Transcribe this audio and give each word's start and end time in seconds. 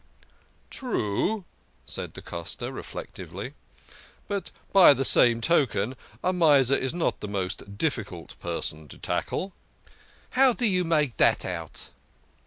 "True," 0.81 1.45
said 1.85 2.13
da 2.13 2.21
Costa 2.21 2.71
reflectively," 2.71 3.53
but 4.27 4.49
by 4.73 4.95
that 4.95 5.05
same 5.05 5.41
token 5.41 5.95
a 6.23 6.33
miser 6.33 6.75
is 6.75 6.91
not 6.91 7.19
the 7.19 7.27
most 7.27 7.77
difficult 7.77 8.33
person 8.39 8.87
to 8.87 8.97
tackle."" 8.97 9.53
How 10.31 10.53
do 10.53 10.65
you 10.65 10.83
make 10.83 11.17
dat 11.17 11.45
out? 11.45 11.91